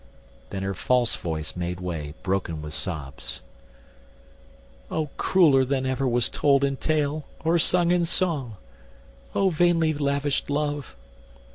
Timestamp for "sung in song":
7.59-8.55